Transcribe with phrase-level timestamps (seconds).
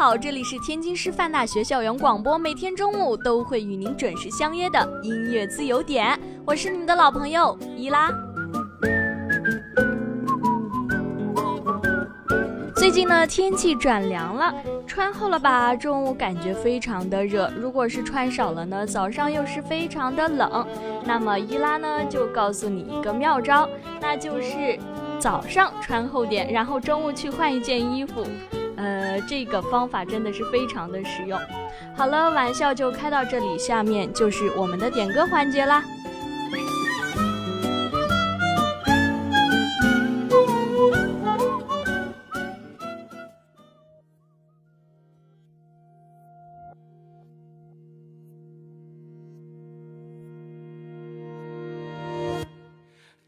[0.00, 8.10] 好，这里是天津师范大学校园广播，每天中午都会与您准时相约的音乐自由点，我是你们的老朋友伊拉。
[12.74, 14.54] 最近呢，天气转凉了，
[14.86, 20.66] 穿厚了吧，中午感觉非常的热；如果是穿少了呢，早上又是非常的冷。
[21.04, 23.68] 那么伊拉呢，就告诉你一个妙招，
[24.00, 24.78] 那就是
[25.18, 28.24] 早上穿厚点，然后中午去换一件衣服。
[28.80, 31.38] 呃，这个方法真的是非常的实用。
[31.94, 35.84] 好了，玩笑就开到这里，下面就是我们的点歌环节啦。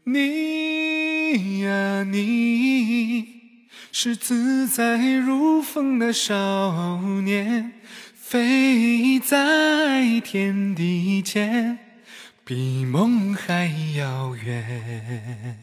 [0.05, 3.42] 你呀、你
[3.95, 7.73] 是自在如风的少年，
[8.15, 11.77] 飞在天地间，
[12.43, 15.62] 比梦还遥远。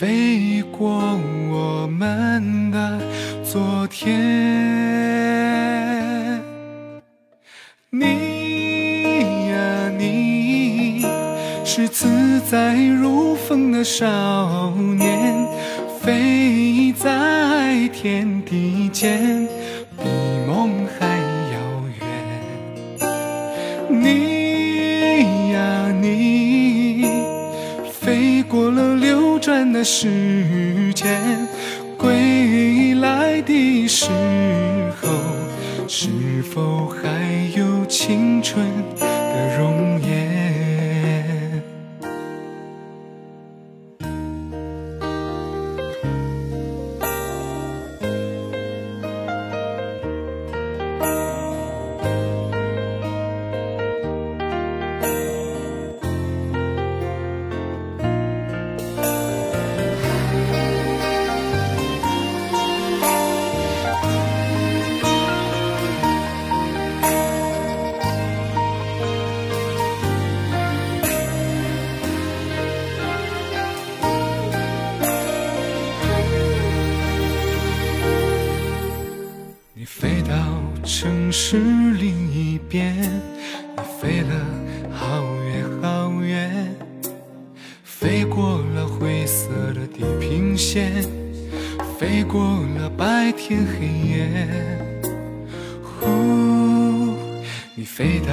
[0.00, 0.88] 飞过
[1.50, 2.98] 我们的
[3.44, 4.08] 昨天。
[7.90, 11.04] 你呀、你
[11.66, 15.46] 是自在如风的少年，
[16.00, 19.46] 飞在天地间，
[19.98, 20.04] 比
[20.48, 21.09] 梦还
[29.80, 31.48] 的时间，
[31.96, 34.10] 归来的时
[35.00, 35.08] 候，
[35.88, 36.10] 是
[36.42, 37.00] 否还
[37.56, 38.62] 有青春
[38.98, 40.29] 的容颜？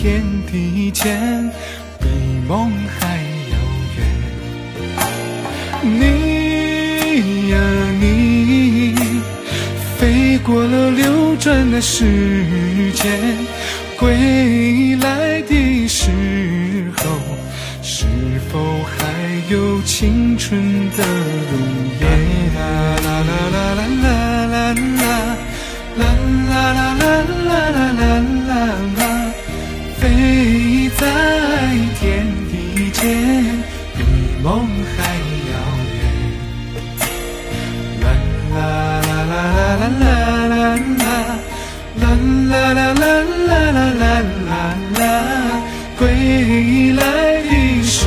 [0.00, 1.50] 天地间，
[1.98, 2.06] 比
[2.46, 3.16] 梦还
[3.50, 3.56] 遥
[3.96, 3.98] 远。
[5.82, 7.58] 你呀，
[8.00, 8.94] 你
[9.98, 11.34] 飞过了流。
[11.40, 13.36] 转的时间，
[13.98, 16.12] 归来的时
[16.98, 17.18] 候，
[17.82, 18.06] 是
[18.52, 18.98] 否还
[19.50, 20.62] 有青春
[20.96, 21.52] 的容
[22.00, 22.06] 颜？
[22.54, 22.60] 啦
[23.04, 24.78] 啦啦啦啦啦啦
[25.96, 26.02] 啦
[26.46, 28.02] 啦啦啦啦
[28.46, 28.62] 啦
[28.94, 28.97] 啦
[40.76, 41.14] 啦啦
[42.00, 42.18] 啦。
[42.48, 43.04] 啦啦啦
[43.94, 44.52] 啦啦
[44.98, 45.02] 啦，
[45.98, 47.02] 归来
[47.42, 48.06] 的时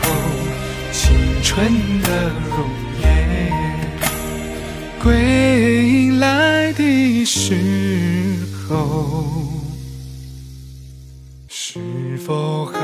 [0.00, 0.02] 候，
[0.92, 1.66] 青春
[2.02, 2.08] 的
[2.48, 2.56] 容
[3.02, 3.04] 颜。
[5.02, 7.54] 归来的时
[8.68, 9.26] 候，
[11.48, 11.80] 是
[12.26, 12.78] 否还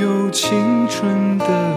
[0.00, 1.67] 有青春的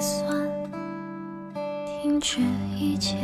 [0.00, 0.48] 算
[1.84, 2.40] 停止
[2.74, 3.18] 一切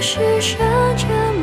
[0.00, 0.56] 是深
[0.96, 1.37] 沉。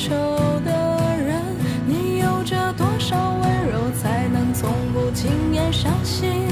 [0.00, 0.14] 守
[0.64, 0.72] 的
[1.18, 1.42] 人，
[1.86, 6.49] 你有着多少温柔，才能从不轻言伤心。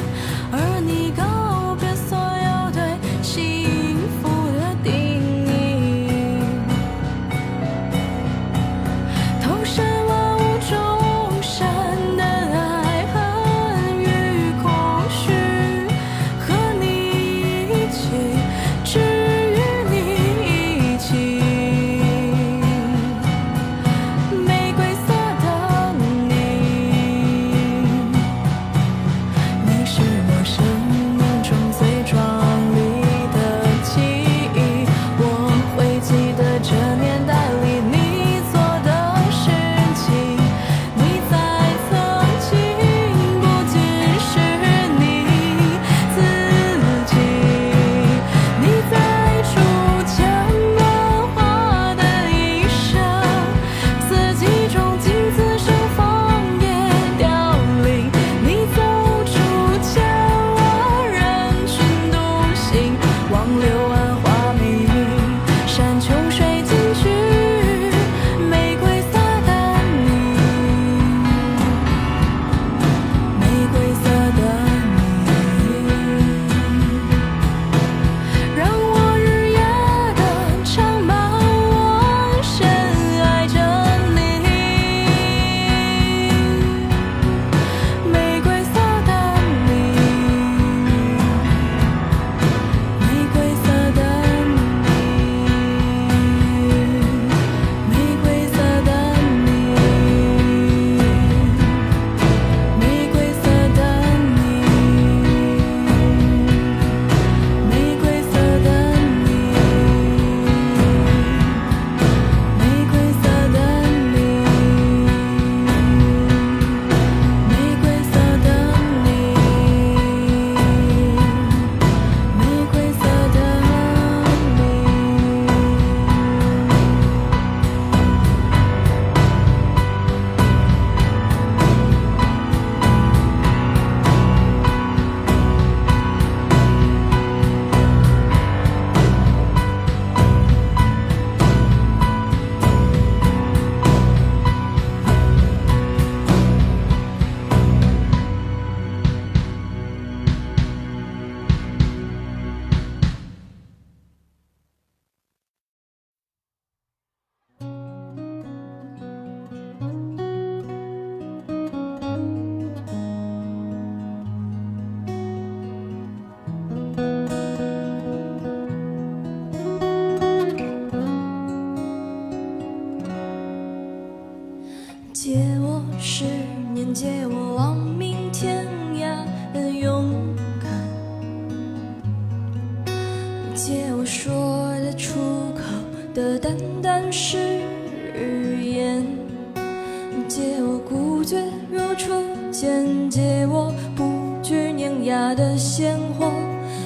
[191.98, 196.30] 出见借我不惧碾压的鲜活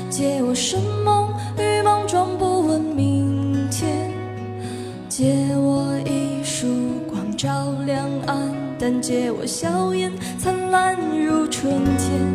[0.08, 4.10] 借我生猛与莽撞不问明天。
[5.10, 6.66] 借我一束
[7.06, 12.31] 光照亮暗淡借我笑颜灿烂如春天。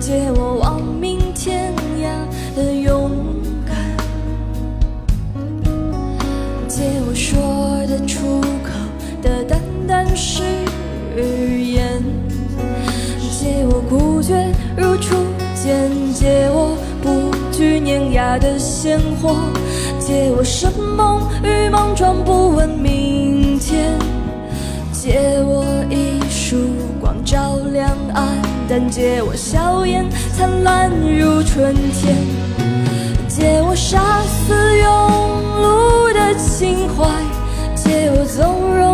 [0.00, 3.10] 借我亡命天涯的勇
[3.66, 3.76] 敢，
[6.68, 8.70] 借我说得出口
[9.22, 10.42] 的淡淡誓
[11.16, 12.02] 言，
[13.38, 15.16] 借我孤绝如初
[15.54, 19.34] 见，借我不惧碾压的鲜活，
[19.98, 23.98] 借我生猛与莽撞，不问明天，
[24.92, 26.56] 借我一束
[27.00, 28.49] 光照亮暗。
[28.72, 32.16] 但借我笑颜灿烂如春天，
[33.26, 34.86] 借我杀死庸
[35.60, 37.04] 碌的情怀，
[37.74, 38.89] 借我纵容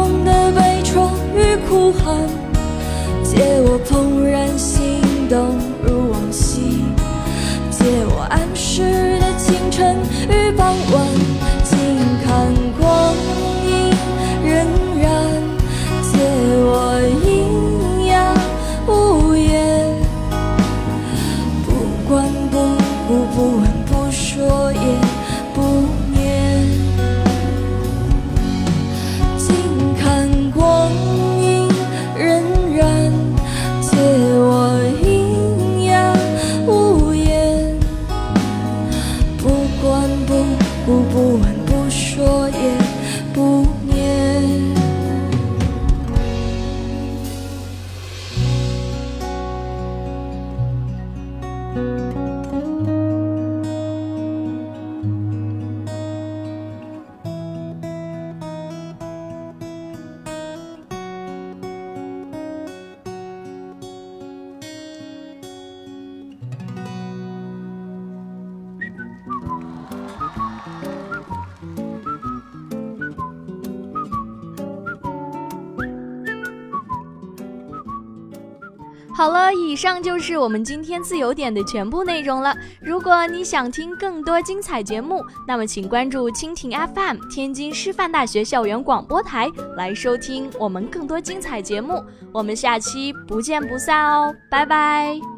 [79.87, 82.53] 上就是我们今天自由点的全部内容了。
[82.81, 92.03] 如果你想听更多精彩节目，那么请关注蜻蜓 FM 天津师范大学校园广播台来收听我们更多精彩节目。
[92.35, 95.36] 我们下期不见不散哦，拜拜。